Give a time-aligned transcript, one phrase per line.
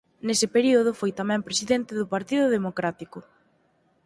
[0.27, 3.19] Nese período foi tamén presidente do Partido Democrático.